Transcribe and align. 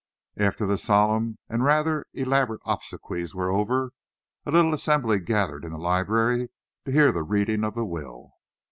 After 0.37 0.65
the 0.65 0.79
solemn 0.79 1.37
and 1.47 1.63
rather 1.63 2.07
elaborate 2.15 2.63
obsequies 2.65 3.35
were 3.35 3.51
over, 3.51 3.91
a 4.47 4.51
little 4.51 4.73
assembly 4.73 5.19
gathered 5.19 5.63
in 5.63 5.73
the 5.73 5.77
library 5.77 6.49
to 6.85 6.91
hear 6.91 7.11
the 7.11 7.21
reading 7.21 7.63
of 7.63 7.75
the 7.75 7.85
will. 7.85 8.31